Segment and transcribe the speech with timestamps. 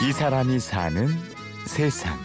[0.00, 1.08] 이 사람이 사는
[1.66, 2.16] 세상.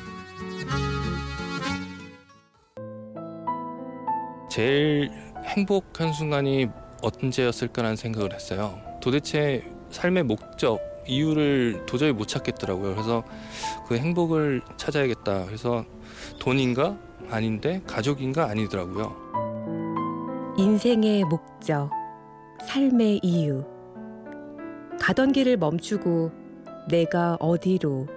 [4.48, 5.10] 제일
[5.44, 6.68] 행복한 순간이
[7.02, 8.80] 언제였을까라는 생각을 했어요.
[9.02, 12.94] 도대체 삶의 목적, 이유를 도저히 못 찾겠더라고요.
[12.94, 13.24] 그래서
[13.88, 15.46] 그 행복을 찾아야겠다.
[15.46, 15.84] 그래서
[16.40, 16.96] 돈인가?
[17.32, 18.46] 아닌데 가족인가?
[18.46, 19.16] 아니더라고요.
[20.60, 21.90] 인생의 목적,
[22.68, 23.66] 삶의 이유.
[25.02, 26.43] 가던 길을 멈추고
[26.90, 28.08] 내가 어디로,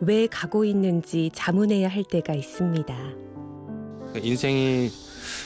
[0.00, 2.94] 왜 가고 있는지 자문해야 할 때가 있습니다.
[4.22, 4.90] 인생이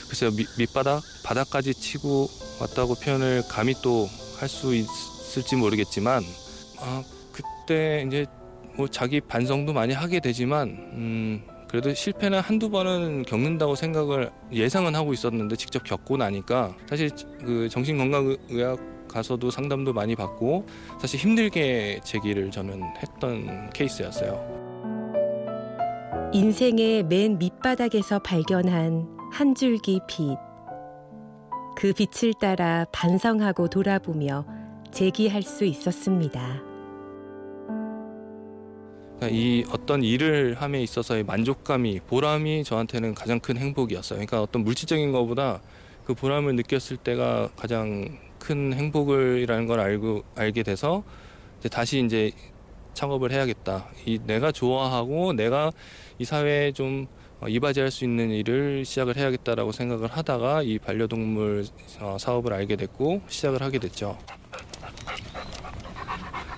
[0.09, 2.27] 글쎄요 밑, 밑바닥 바닥까지 치고
[2.61, 4.07] 왔다고 표현을 감히 또
[4.39, 6.21] 할 수 있을지 모르겠지만
[6.79, 8.25] 아 그때 이제
[8.75, 15.13] 뭐 자기 반성도 많이 하게 되지만 음 그래도 실패는 한두 번은 겪는다고 생각을 예상은 하고
[15.13, 17.09] 있었는데 직접 겪고 나니까 사실
[17.45, 20.65] 그 정신건강의학 가서도 상담도 많이 받고
[20.99, 24.65] 사실 힘들게 제기를 저는 했던 케이스였어요.
[26.33, 30.37] 인생의 맨 밑바닥에서 발견한 한 줄기 빛.
[31.77, 34.45] 그 빛을 따라 반성하고 돌아보며
[34.91, 36.61] 재기할 수 있었습니다.
[39.17, 44.17] 그러니까 이 어떤 일을 함에 있어서의 만족감이 보람이 저한테는 가장 큰 행복이었어요.
[44.17, 45.61] 그러니까 어떤 물질적인 것보다
[46.03, 51.03] 그 보람을 느꼈을 때가 가장 큰 행복을이라는 걸 알고 알게 돼서
[51.59, 52.31] 이제 다시 이제
[52.93, 53.87] 창업을 해야겠다.
[54.05, 55.71] 이 내가 좋아하고 내가
[56.19, 57.07] 이 사회에 좀
[57.47, 61.65] 이바지할 수 있는 일을 시작을 해야겠다라고 생각을 하다가 이 반려동물
[62.19, 64.15] 사업을 알게 됐고 시작을 하게 됐죠.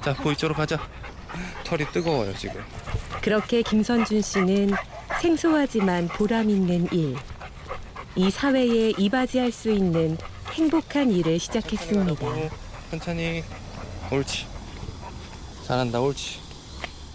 [0.04, 0.78] 자, 보이쪽으로 가자.
[1.64, 2.62] 털이 뜨거워요 지금.
[3.22, 4.72] 그렇게 김선준 씨는
[5.22, 7.16] 생소하지만 보람 있는 일,
[8.16, 10.18] 이 사회에 이바지할 수 있는
[10.58, 12.26] 행복한 일을 시작했습니다.
[12.90, 13.44] 천천히,
[14.12, 14.48] 옳지.
[15.66, 16.40] 잘한다, 옳지.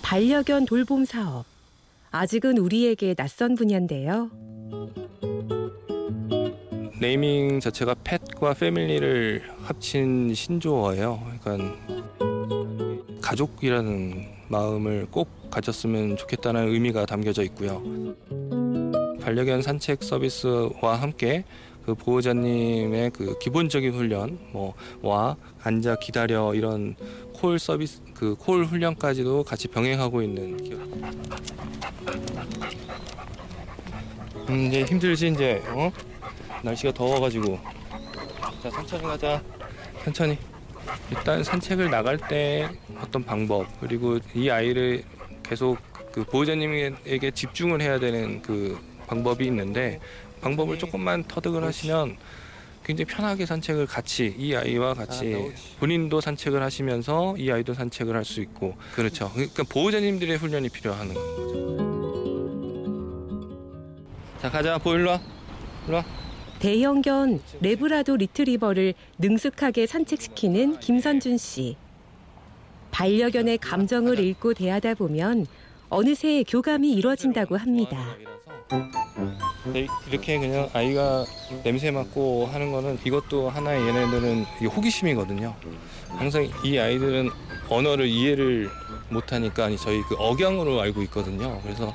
[0.01, 1.45] 반려견 돌봄 사업.
[2.13, 4.31] 아직은 우리에게 낯선 분야인데요.
[7.01, 11.21] 네이밍 자체가 펫과 패밀리를 합친 신조어예요.
[11.43, 11.77] 그러니까
[13.21, 17.83] 가족이라는 마음을 꼭 가졌으면 좋겠다는 의미가 담겨져 있고요.
[19.21, 21.45] 반려견 산책 서비스와 함께
[21.85, 26.95] 그 보호자님의 그 기본적인 훈련, 뭐와 앉아 기다려 이런
[27.35, 30.59] 콜 서비스 그 콜 훈련까지도 같이 병행하고 있는.
[34.49, 35.91] 음, 이제 힘들지 이제 어?
[36.63, 37.59] 날씨가 더워가지고
[38.63, 39.43] 자 천천히 가자
[40.05, 40.39] 천천히
[41.11, 42.69] 일단 산책을 나갈 때
[43.01, 45.05] 어떤 방법 그리고 이 아이를
[45.43, 45.79] 계속
[46.13, 50.01] 그 보호자님에게 집중을 해야 되는 그 방법이 있는데
[50.43, 52.17] 방법을 조금만 터득을 하시면
[52.85, 58.41] 굉장히 편하게 산책을 같이 이 아이와 같이 본인도 산책을 하시면서 이 아이도 산책을 할 수
[58.41, 58.77] 있고.
[58.95, 59.31] 그렇죠.
[59.33, 61.77] 그러니까 보호자님들의 훈련이 필요한 거죠.
[64.41, 64.79] 자 가자.
[64.79, 65.21] 보일로 와.
[65.87, 66.05] 일로 와.
[66.59, 71.77] 대형견 레브라도 리트리버를 능숙하게 산책시키는 김선준 씨.
[72.91, 75.47] 반려견의 감정을 읽고 대하다 보면
[75.89, 78.17] 어느새 교감이 이루어진다고 합니다.
[79.65, 81.25] 네, 이렇게 그냥 아이가
[81.63, 85.55] 냄새 맡고 하는 거는 이것도 하나의 얘네들은 호기심이거든요.
[86.09, 87.31] 항상 이 아이들은
[87.69, 88.71] 언어를 이해를
[89.09, 91.61] 못하니까 저희 그 억양으로 알고 있거든요.
[91.63, 91.95] 그래서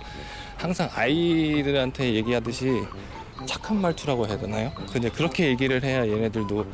[0.56, 2.84] 항상 아이들한테 얘기하듯이
[3.46, 4.72] 착한 말투라고 해야 되나요?
[4.92, 6.66] 근데 그렇게 얘기를 해야 얘네들도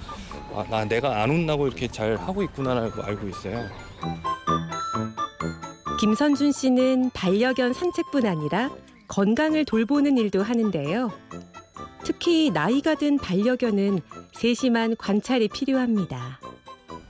[0.55, 3.67] 아, 나 내가 안 혼나고 이렇게 잘 하고 있구나라고 알고 있어요.
[5.99, 8.69] 김선준 씨는 반려견 산책뿐 아니라
[9.07, 11.11] 건강을 돌보는 일도 하는데요.
[12.03, 13.99] 특히 나이가 든 반려견은
[14.33, 16.39] 세심한 관찰이 필요합니다.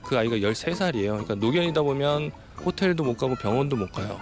[0.04, 1.10] 그 아이가 13살이에요.
[1.12, 2.30] 그러니까 노견이다 보면
[2.64, 4.20] 호텔도 못 가고 병원도 못 가요.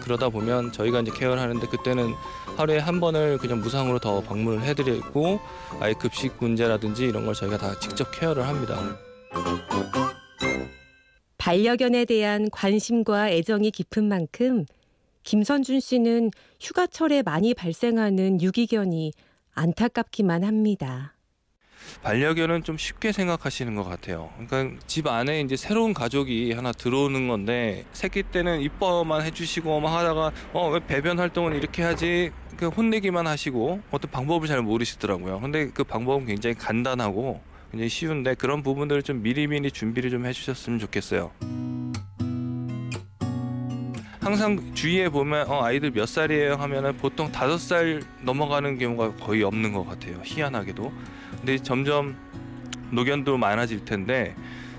[0.00, 2.14] 그러다 보면 저희가 이제 케어를 하는데 그때는
[2.56, 5.40] 하루에 한 번을 그냥 무상으로 더 방문을 해드리고
[5.80, 8.96] 아이 급식 문제라든지 이런 걸 저희가 다 직접 케어를 합니다.
[11.36, 14.64] 반려견에 대한 관심과 애정이 깊은 만큼
[15.24, 16.30] 김선준 씨는
[16.60, 19.12] 휴가철에 많이 발생하는 유기견이
[19.54, 21.14] 안타깝기만 합니다.
[22.02, 24.30] 반려견은 좀 쉽게 생각하시는 것 같아요.
[24.38, 30.32] 그러니까 집 안에 이제 새로운 가족이 하나 들어오는 건데 새끼 때는 이뻐만 해주시고 막 하다가
[30.54, 35.40] 어 왜 배변 활동을 이렇게 하지 그 혼내기만 하시고 어떤 방법을 잘 모르시더라고요.
[35.40, 41.32] 근데 그 방법은 굉장히 간단하고 굉장히 쉬운데 그런 부분들을 좀 미리미리 준비를 좀 해주셨으면 좋겠어요.
[44.24, 49.74] 항상 주위에 보면 어, 아이들 몇 살이에요 하면은 보통 다섯 살 넘어가는 경우가 거의 없는
[49.74, 50.18] 것 같아요.
[50.24, 50.90] 희한하게도.
[51.36, 52.16] 근데 점점
[52.90, 54.34] 노견도 많아질 텐데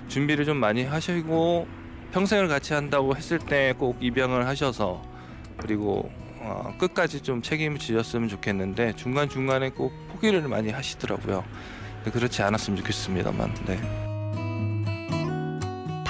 [0.08, 1.68] 준비를 좀 많이 하시고
[2.12, 5.04] 평생을 같이 한다고 했을 때 꼭 입양을 하셔서
[5.58, 11.44] 그리고 어, 끝까지 좀 책임을 지셨으면 좋겠는데 중간 중간에 꼭 포기를 많이 하시더라고요.
[12.12, 13.54] 그렇지 않았으면 좋겠습니다만.
[13.68, 14.05] 네.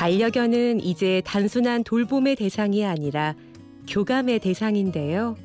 [0.06, 3.34] 반려견은 이제 단순한 돌봄의 대상이 아니라
[3.90, 5.36] 교감의 대상인데요.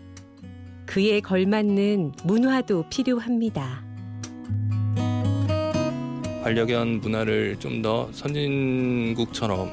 [0.85, 3.83] 그에 걸맞는 문화도 필요합니다.
[6.43, 9.71] 반려견 문화를 좀 더 선진국처럼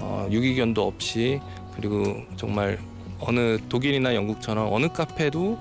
[0.00, 1.40] 어, 유기견도 없이
[1.74, 2.78] 그리고 정말
[3.20, 5.58] 어느 독일이나 영국처럼 어느 카페도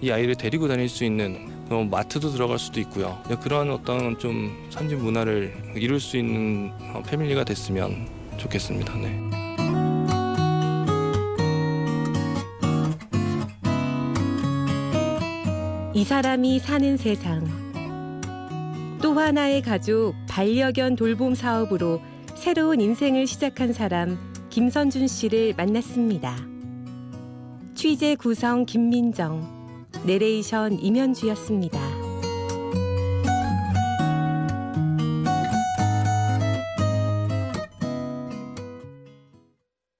[0.00, 3.16] 이 아이를 데리고 다닐 수 있는 그런 마트도 들어갈 수도 있고요.
[3.40, 8.08] 그런 어떤 좀 선진 문화를 이룰 수 있는 어, 패밀리가 됐으면
[8.38, 8.92] 좋겠습니다.
[8.96, 9.20] 네.
[15.94, 17.46] 이 사람이 사는 세상.
[19.00, 22.02] 또 하나의 가족 반려견 돌봄 사업으로
[22.34, 24.18] 새로운 인생을 시작한 사람
[24.50, 26.34] 김선준 씨를 만났습니다.
[27.76, 29.59] 취재 구성 김민정,
[30.04, 31.89] 내레이션 임현주였습니다.